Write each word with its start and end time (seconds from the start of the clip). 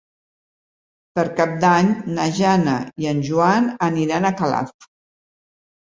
Per 1.19 1.25
Cap 1.41 1.53
d'Any 1.65 1.91
na 2.17 2.27
Jana 2.39 2.75
i 3.05 3.13
en 3.15 3.23
Joan 3.31 3.71
aniran 3.93 4.31
a 4.33 4.37
Calaf. 4.45 4.77